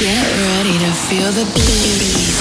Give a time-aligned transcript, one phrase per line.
[0.00, 2.38] Get ready to feel the beat.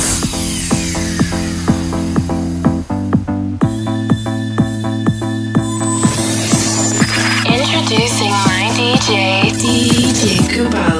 [7.51, 10.96] Introducing my DJ, DJ Kubala.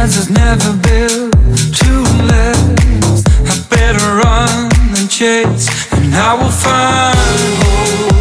[0.00, 1.32] plans never built
[1.74, 1.92] to
[2.24, 3.28] last.
[3.44, 7.16] I better run than chase, and I will find
[7.62, 8.19] hope.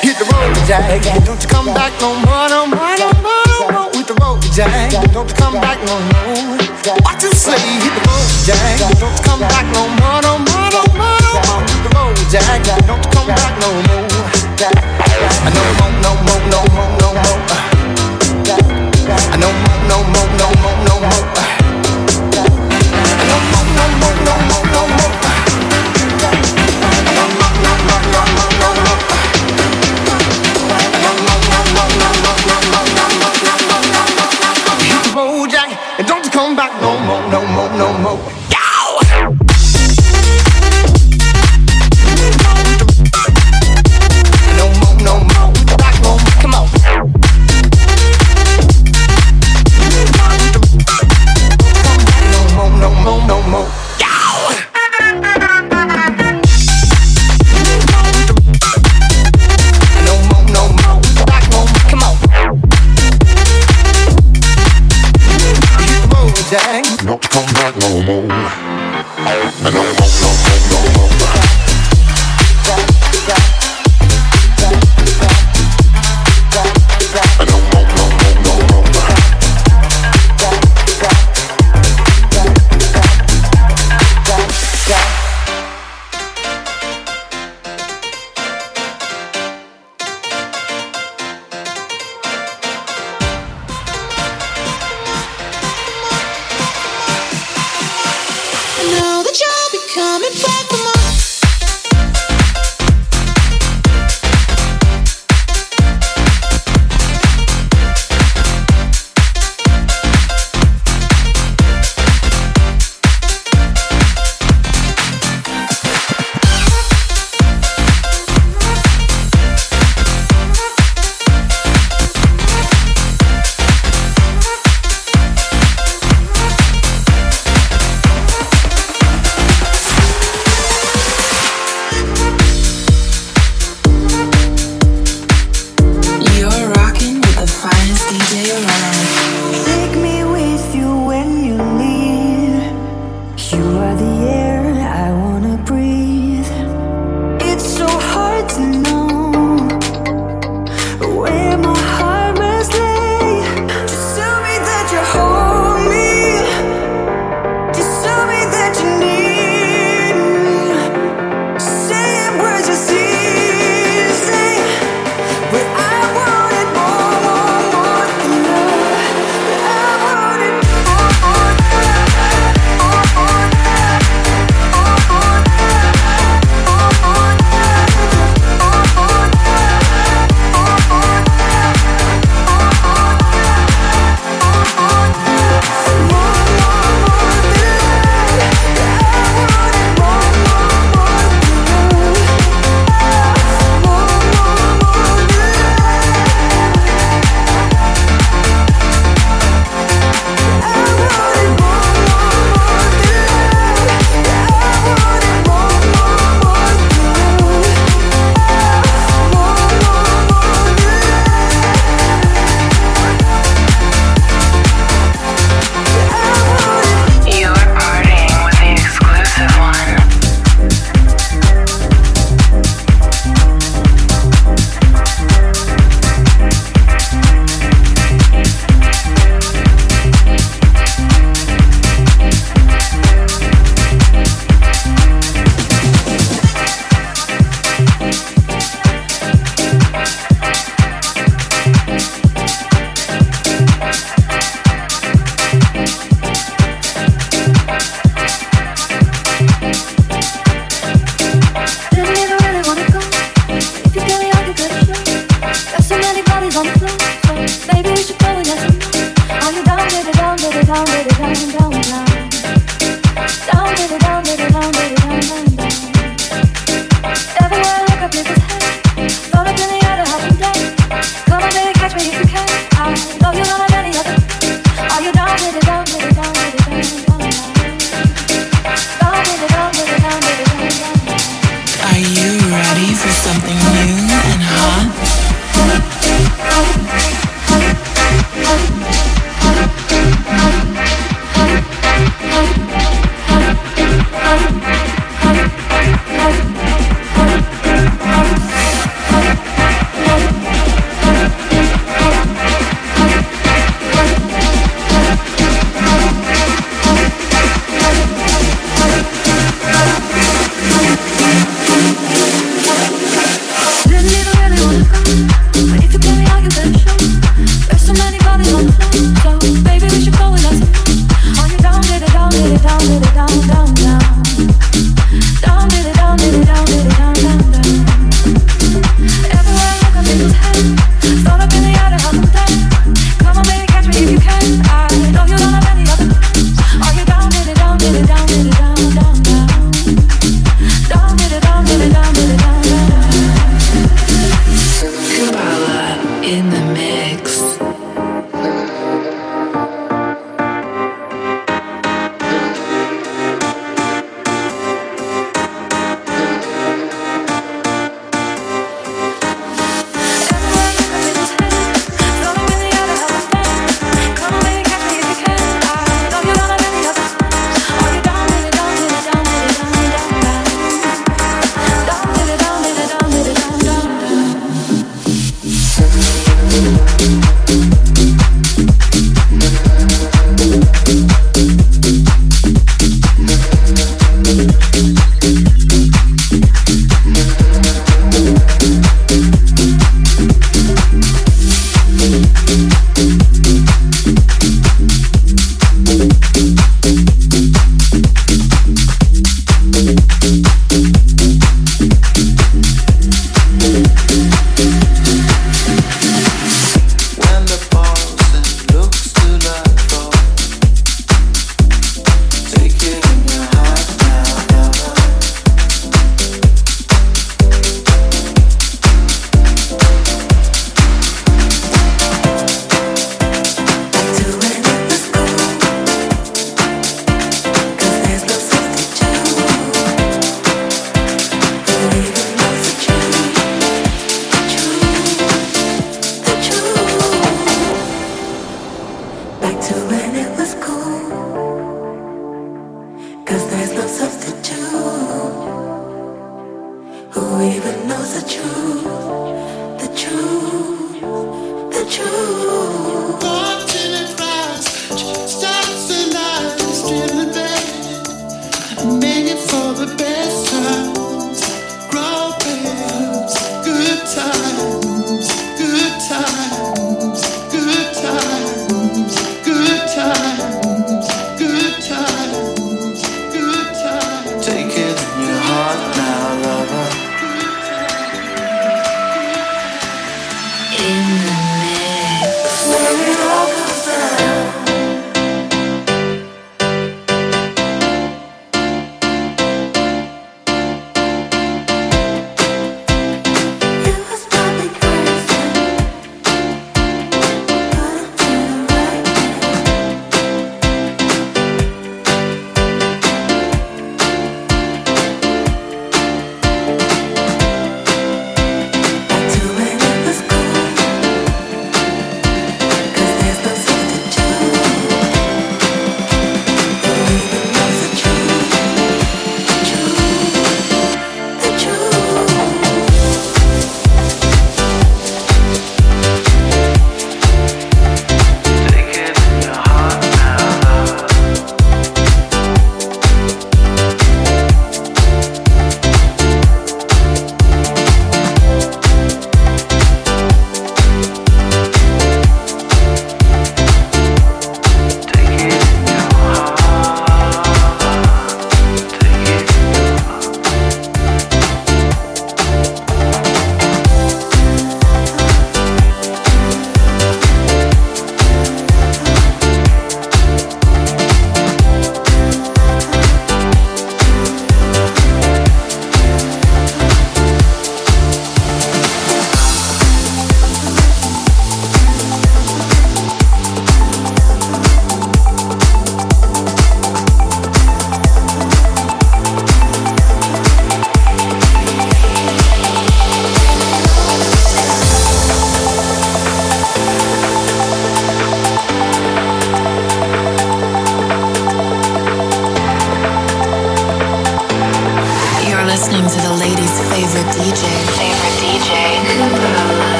[0.00, 1.02] Hit the road, Jack.
[1.24, 3.90] Don't you come back no more, no more, no more, no more.
[3.90, 4.92] With the road, Jack.
[5.12, 6.58] Don't you come back no more.
[7.02, 7.58] Watch you slay.
[7.58, 8.78] Hit the road, Jack.
[9.00, 11.60] Don't you come back no more, no more, no more, no more.
[11.66, 12.62] With the road, Jack.
[12.86, 13.89] Don't you come back no more.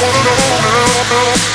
[0.00, 1.53] no, no, no, no.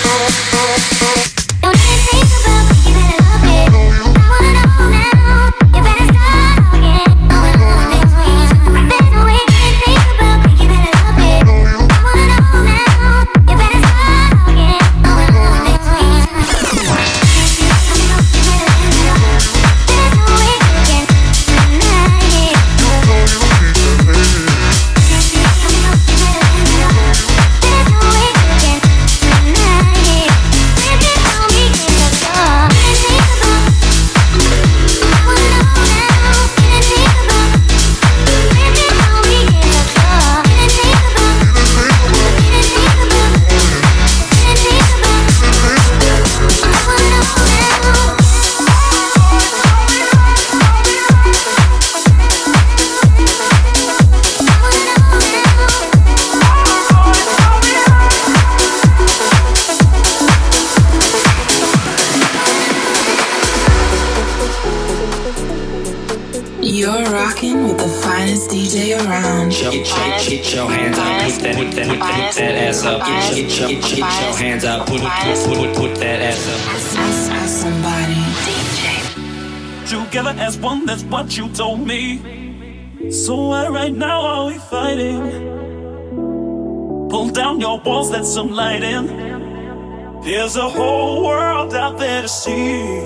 [90.21, 92.99] There's a whole world out there to see.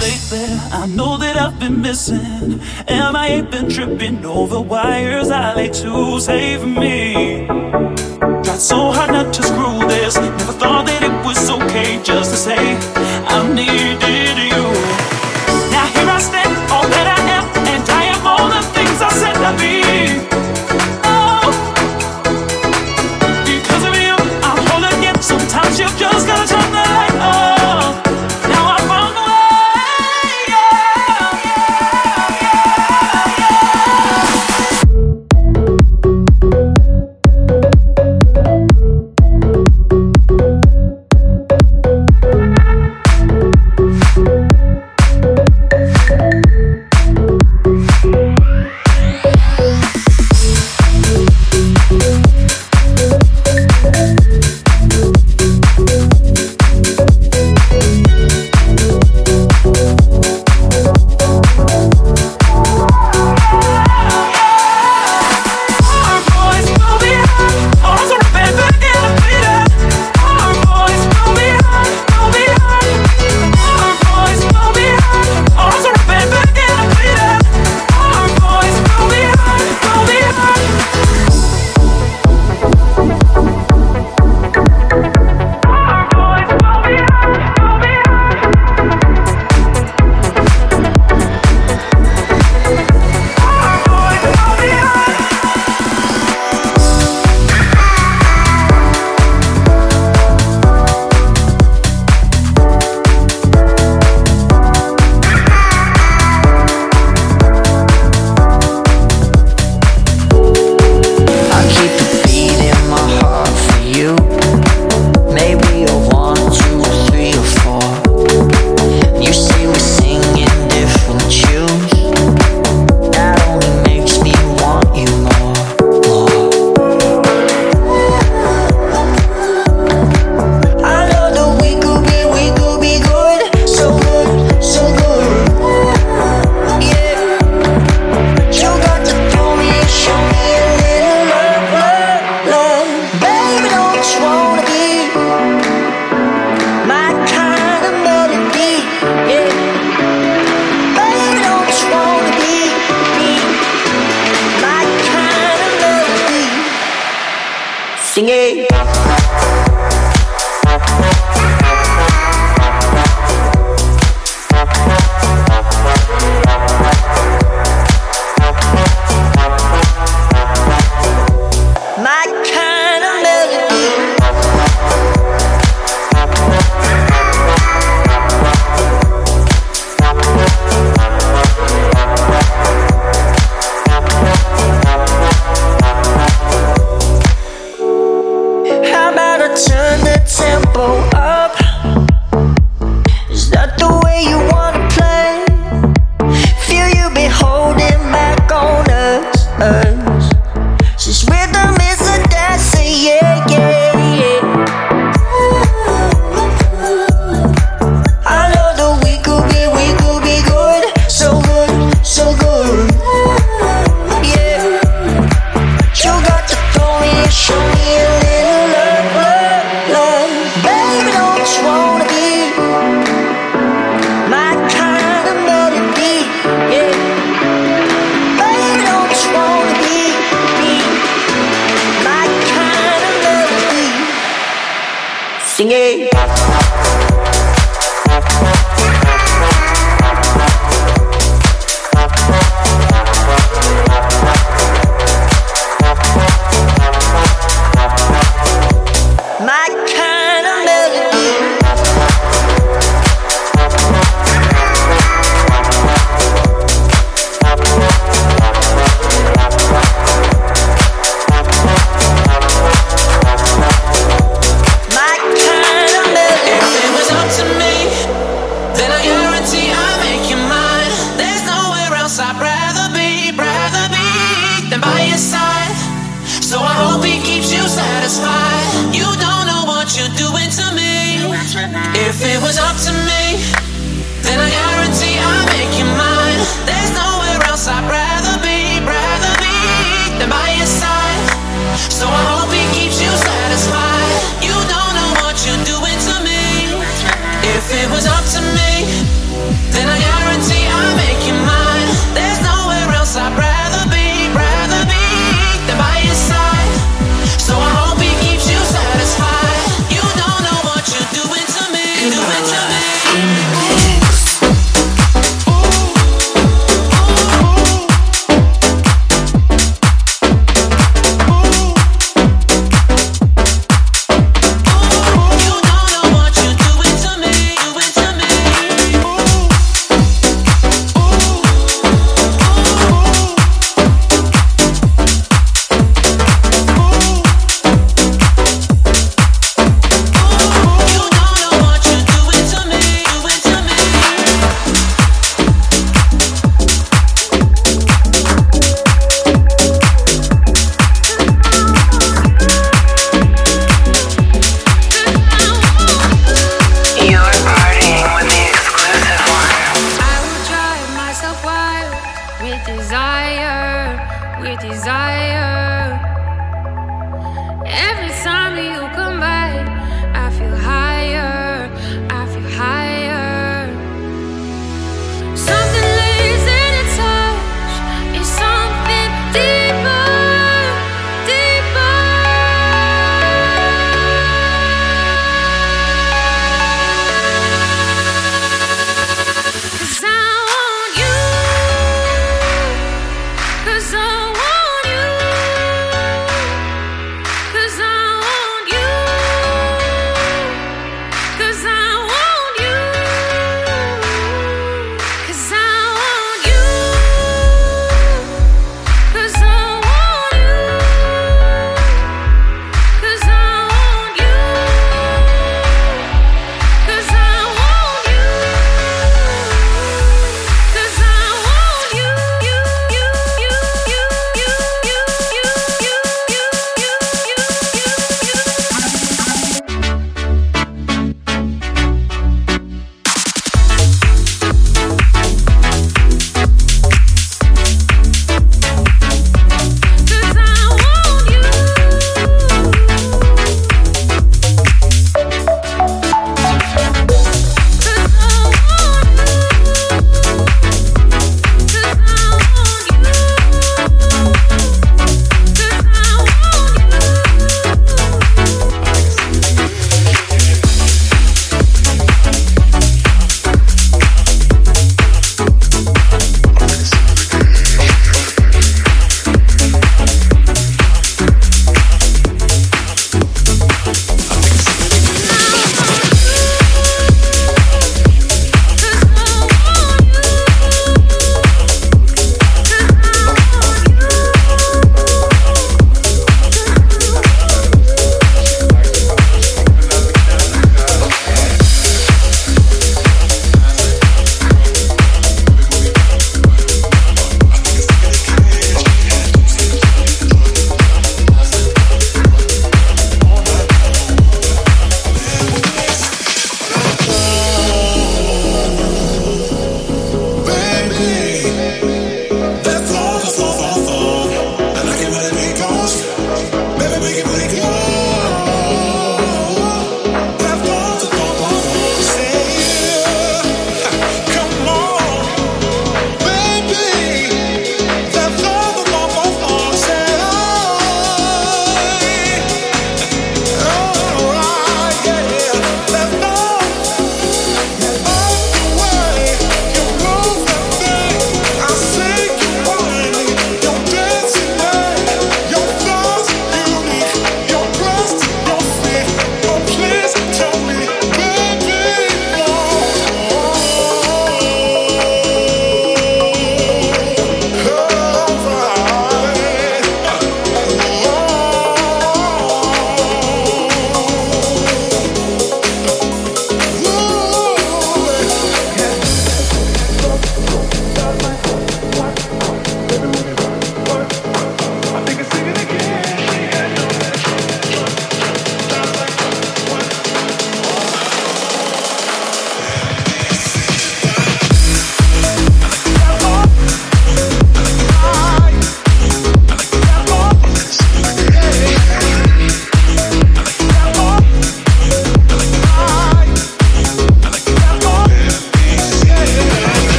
[0.00, 5.30] Lately, I know that I've been missing, and I ain't been tripping over wires.
[5.30, 7.46] I lay to save me.
[8.44, 10.16] Tried so hard not to screw this.
[10.16, 12.76] Never thought that it was okay just to say
[13.28, 15.13] I needed you.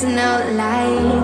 [0.00, 1.19] There's no